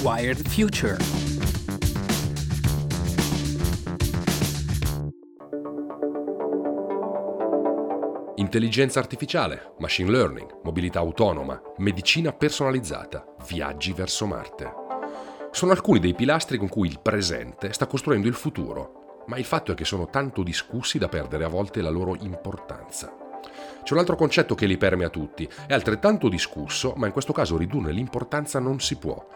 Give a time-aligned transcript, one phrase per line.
[0.00, 0.96] Wired Future.
[8.36, 14.72] Intelligenza artificiale, machine learning, mobilità autonoma, medicina personalizzata, viaggi verso Marte.
[15.50, 19.72] Sono alcuni dei pilastri con cui il presente sta costruendo il futuro, ma il fatto
[19.72, 23.26] è che sono tanto discussi da perdere a volte la loro importanza.
[23.82, 27.56] C'è un altro concetto che li permea tutti, è altrettanto discusso, ma in questo caso
[27.56, 29.26] ridurne l'importanza non si può,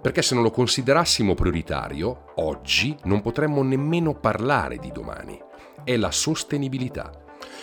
[0.00, 5.40] perché se non lo considerassimo prioritario, oggi non potremmo nemmeno parlare di domani.
[5.84, 7.10] È la sostenibilità.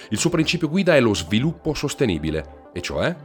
[0.09, 3.15] Il suo principio guida è lo sviluppo sostenibile, e cioè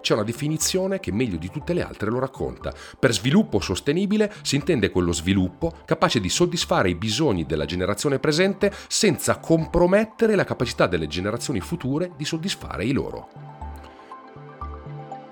[0.00, 2.72] c'è una definizione che meglio di tutte le altre lo racconta.
[2.98, 8.72] Per sviluppo sostenibile si intende quello sviluppo capace di soddisfare i bisogni della generazione presente
[8.88, 13.28] senza compromettere la capacità delle generazioni future di soddisfare i loro.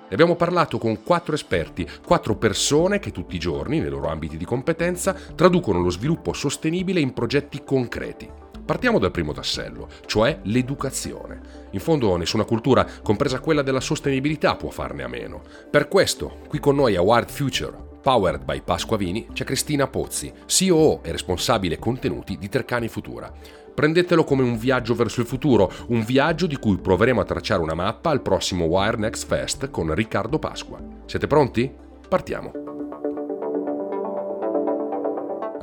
[0.07, 4.37] Ne abbiamo parlato con quattro esperti, quattro persone che tutti i giorni, nei loro ambiti
[4.37, 8.44] di competenza, traducono lo sviluppo sostenibile in progetti concreti.
[8.65, 11.41] Partiamo dal primo tassello, cioè l'educazione.
[11.73, 15.43] In fondo nessuna cultura, compresa quella della sostenibilità, può farne a meno.
[15.71, 21.03] Per questo, qui con noi a Wild Future, powered by Pasquavini, c'è Cristina Pozzi, COO
[21.03, 23.31] e responsabile contenuti di Tercani Futura.
[23.75, 27.75] Prendetelo come un viaggio verso il futuro, un viaggio di cui proveremo a tracciare una
[27.75, 30.81] mappa al prossimo Wire Next Fest con Riccardo Pasqua.
[31.05, 31.71] Siete pronti?
[32.09, 32.64] Partiamo!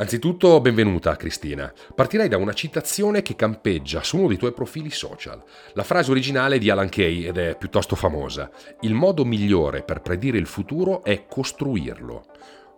[0.02, 1.72] Anzitutto, benvenuta Cristina.
[1.94, 5.40] Partirei da una citazione che campeggia su uno dei tuoi profili social.
[5.74, 8.50] La frase originale è di Alan Kay ed è piuttosto famosa.
[8.80, 12.26] Il modo migliore per predire il futuro è costruirlo.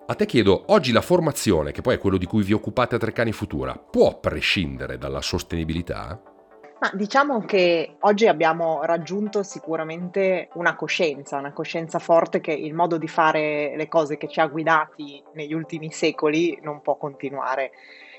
[0.08, 3.00] A te chiedo, oggi la formazione, che poi è quello di cui vi occupate a
[3.00, 6.33] Treccani Futura, può prescindere dalla sostenibilità?
[6.84, 12.98] Ma diciamo che oggi abbiamo raggiunto sicuramente una coscienza, una coscienza forte che il modo
[12.98, 17.72] di fare le cose che ci ha guidati negli ultimi secoli non può continuare.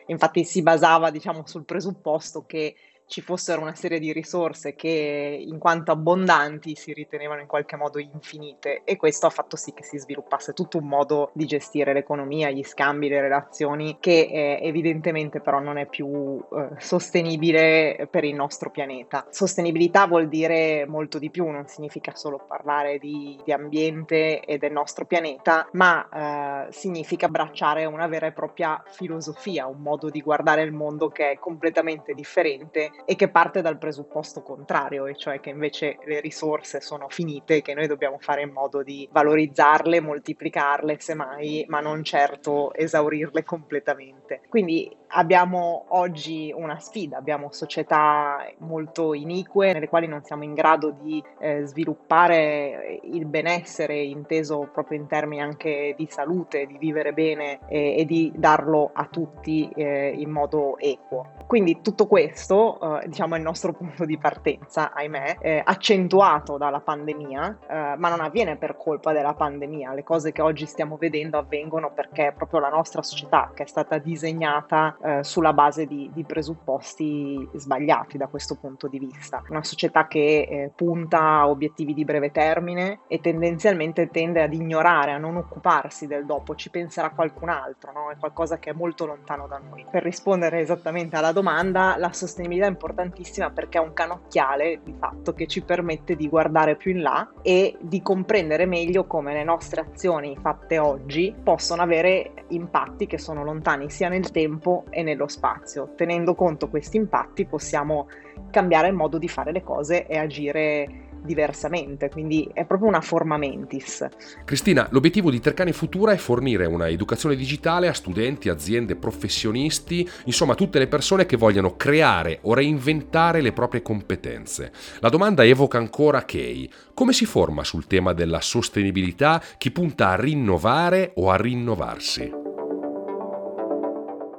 [0.06, 2.74] Infatti si basava, diciamo, sul presupposto che
[3.06, 7.98] ci fossero una serie di risorse che in quanto abbondanti si ritenevano in qualche modo
[7.98, 12.50] infinite e questo ha fatto sì che si sviluppasse tutto un modo di gestire l'economia,
[12.50, 18.34] gli scambi, le relazioni che eh, evidentemente però non è più eh, sostenibile per il
[18.34, 19.26] nostro pianeta.
[19.30, 24.72] Sostenibilità vuol dire molto di più, non significa solo parlare di, di ambiente e del
[24.72, 30.62] nostro pianeta, ma eh, significa abbracciare una vera e propria filosofia, un modo di guardare
[30.62, 35.50] il mondo che è completamente differente e che parte dal presupposto contrario, e cioè che
[35.50, 40.98] invece le risorse sono finite e che noi dobbiamo fare in modo di valorizzarle, moltiplicarle
[40.98, 44.40] semmai, ma non certo esaurirle completamente.
[44.48, 50.90] Quindi abbiamo oggi una sfida, abbiamo società molto inique nelle quali non siamo in grado
[50.90, 57.60] di eh, sviluppare il benessere inteso proprio in termini anche di salute, di vivere bene
[57.68, 61.32] eh, e di darlo a tutti eh, in modo equo.
[61.46, 66.80] Quindi tutto questo eh, diciamo è il nostro punto di partenza, ahimè, eh, accentuato dalla
[66.80, 71.38] pandemia, eh, ma non avviene per colpa della pandemia, le cose che oggi stiamo vedendo
[71.38, 76.24] avvengono perché proprio la nostra società che è stata disegnata eh, sulla base di, di,
[76.24, 79.42] presupposti sbagliati da questo punto di vista.
[79.50, 85.12] Una società che eh, punta a obiettivi di breve termine e tendenzialmente tende ad ignorare,
[85.12, 88.10] a non occuparsi del dopo, ci penserà qualcun altro, no?
[88.10, 89.84] è qualcosa che è molto lontano da noi.
[89.90, 95.34] Per rispondere esattamente alla domanda, la sostenibilità è importantissima perché è un canocchiale di fatto
[95.34, 99.82] che ci permette di guardare più in là e di comprendere meglio come le nostre
[99.82, 105.92] azioni fatte oggi possono avere impatti che sono lontani sia nel tempo e nello spazio.
[105.96, 108.08] Tenendo conto questi impatti possiamo
[108.50, 113.36] cambiare il modo di fare le cose e agire diversamente, quindi è proprio una forma
[113.36, 114.06] mentis.
[114.44, 120.54] Cristina, l'obiettivo di Tercani Futura è fornire una educazione digitale a studenti, aziende, professionisti, insomma
[120.54, 124.70] tutte le persone che vogliano creare o reinventare le proprie competenze.
[125.00, 126.68] La domanda evoca ancora Kay.
[126.92, 132.43] Come si forma sul tema della sostenibilità chi punta a rinnovare o a rinnovarsi?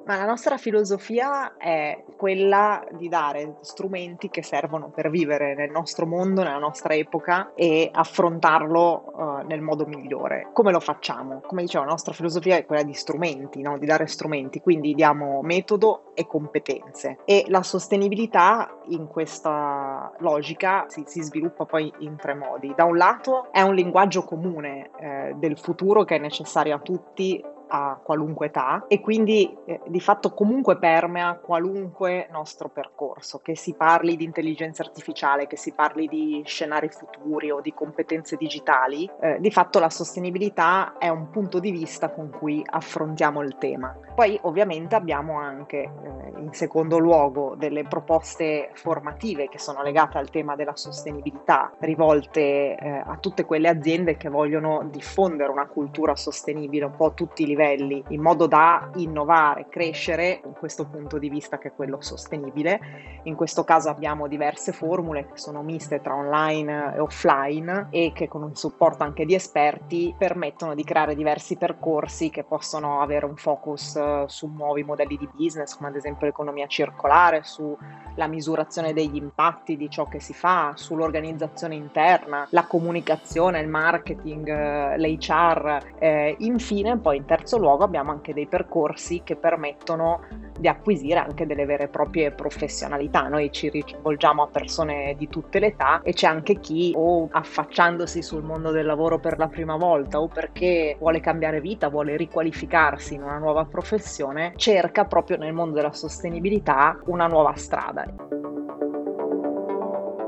[0.06, 6.06] Ma la nostra filosofia è quella di dare strumenti che servono per vivere nel nostro
[6.06, 10.50] mondo, nella nostra epoca e affrontarlo uh, nel modo migliore.
[10.54, 11.42] Come lo facciamo?
[11.48, 13.80] Come dicevo, la nostra filosofia è quella di strumenti, no?
[13.80, 17.18] di dare strumenti, quindi diamo metodo e competenze.
[17.26, 22.74] E la sostenibilità in questa logica si, si sviluppa poi in tre modi.
[22.76, 27.54] Da un lato è un linguaggio comune eh, del futuro che è necessario a tutti
[27.68, 33.74] a qualunque età e quindi eh, di fatto comunque permea qualunque nostro percorso, che si
[33.74, 39.38] parli di intelligenza artificiale, che si parli di scenari futuri o di competenze digitali, eh,
[39.40, 43.96] di fatto la sostenibilità è un punto di vista con cui affrontiamo il tema.
[44.16, 50.30] Poi ovviamente abbiamo anche eh, in secondo luogo delle proposte formative che sono legate al
[50.30, 56.86] tema della sostenibilità, rivolte eh, a tutte quelle aziende che vogliono diffondere una cultura sostenibile
[56.86, 61.30] un po' a tutti i livelli, in modo da innovare, crescere in questo punto di
[61.30, 62.80] vista che è quello sostenibile.
[63.24, 68.28] In questo caso abbiamo diverse formule che sono miste tra online e offline e che
[68.28, 73.36] con un supporto anche di esperti permettono di creare diversi percorsi che possono avere un
[73.36, 79.16] focus eh, su nuovi modelli di business, come ad esempio l'economia circolare, sulla misurazione degli
[79.16, 85.94] impatti di ciò che si fa, sull'organizzazione interna, la comunicazione, il marketing, eh, l'HR.
[85.98, 90.22] Eh, infine, poi in terzo luogo abbiamo anche dei percorsi che permettono
[90.58, 93.28] di acquisire anche delle vere e proprie professionalità.
[93.28, 98.24] Noi ci rivolgiamo a persone di tutte le età e c'è anche chi o affacciandosi
[98.24, 103.14] sul mondo del lavoro per la prima volta o perché vuole cambiare vita, vuole riqualificarsi
[103.14, 108.06] in una nuova professione, cerca proprio nel mondo della sostenibilità una nuova strada.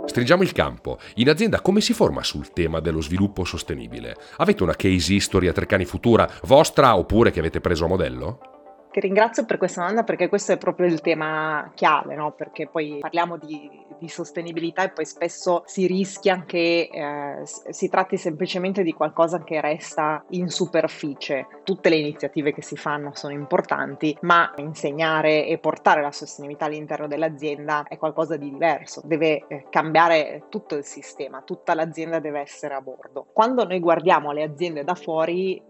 [0.08, 1.00] Stringiamo il campo.
[1.16, 4.16] In azienda come si forma sul tema dello sviluppo sostenibile?
[4.38, 8.47] Avete una case history a Treccani Futura vostra oppure che avete preso a modello?
[8.98, 12.32] Ti ringrazio per questa domanda perché questo è proprio il tema chiave, no?
[12.32, 18.18] perché poi parliamo di, di, sostenibilità e poi spesso si rischia che eh, si tratti
[18.18, 21.46] semplicemente di qualcosa che resta in superficie.
[21.64, 27.06] Tutte le iniziative che si fanno sono importanti, ma insegnare e portare la sostenibilità all'interno
[27.06, 32.74] dell'azienda è qualcosa di diverso, deve eh, cambiare tutto il sistema, tutta l'azienda deve essere
[32.74, 33.28] a bordo.
[33.32, 35.62] Quando noi guardiamo le aziende da fuori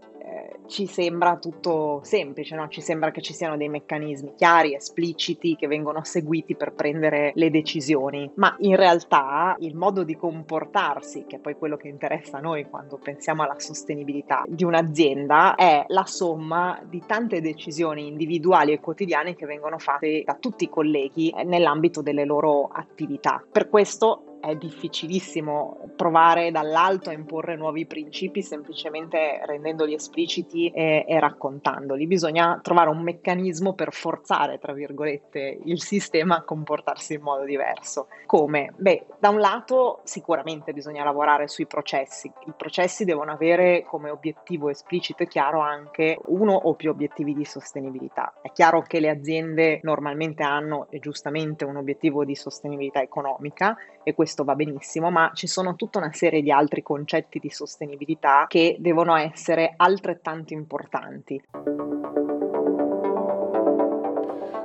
[0.66, 2.68] ci sembra tutto semplice, no?
[2.68, 7.50] ci sembra che ci siano dei meccanismi chiari, espliciti, che vengono seguiti per prendere le
[7.50, 12.40] decisioni, ma in realtà il modo di comportarsi, che è poi quello che interessa a
[12.40, 18.80] noi quando pensiamo alla sostenibilità di un'azienda, è la somma di tante decisioni individuali e
[18.80, 23.42] quotidiane che vengono fatte da tutti i colleghi nell'ambito delle loro attività.
[23.50, 31.20] Per questo è difficilissimo provare dall'alto a imporre nuovi principi semplicemente rendendoli espliciti e, e,
[31.20, 32.06] raccontandoli.
[32.06, 38.08] Bisogna trovare un meccanismo per forzare, tra virgolette, il sistema a comportarsi in modo diverso.
[38.26, 38.72] Come?
[38.76, 42.30] Beh, da un lato sicuramente bisogna lavorare sui processi.
[42.46, 47.44] I processi devono avere come obiettivo esplicito e chiaro anche uno o più obiettivi di
[47.44, 48.34] sostenibilità.
[48.40, 53.76] È chiaro che le aziende normalmente hanno e giustamente un obiettivo di sostenibilità economica
[54.08, 58.46] e questo va benissimo, ma ci sono tutta una serie di altri concetti di sostenibilità
[58.48, 61.42] che devono essere altrettanto importanti.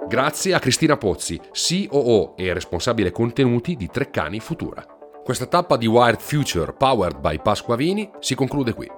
[0.07, 4.85] Grazie a Cristina Pozzi, COO e responsabile contenuti di Treccani Futura.
[5.21, 8.89] Questa tappa di Wired Future powered by Pasquavini si conclude qui,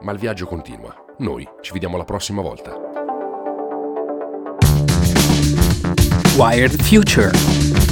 [0.00, 0.94] ma il viaggio continua.
[1.18, 2.72] Noi ci vediamo la prossima volta.
[6.38, 7.89] Wired Future